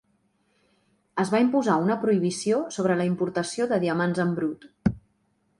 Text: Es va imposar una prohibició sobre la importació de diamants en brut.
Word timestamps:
Es 1.23 1.31
va 1.33 1.41
imposar 1.43 1.75
una 1.83 1.97
prohibició 2.05 2.63
sobre 2.79 2.97
la 3.03 3.07
importació 3.13 3.71
de 3.75 3.81
diamants 3.85 4.23
en 4.25 4.37
brut. 4.41 4.71